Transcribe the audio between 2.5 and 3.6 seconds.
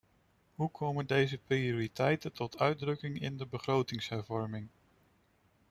uitdrukking in de